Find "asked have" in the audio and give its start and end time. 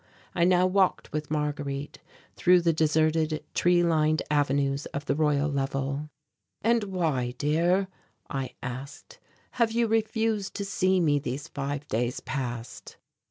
8.63-9.73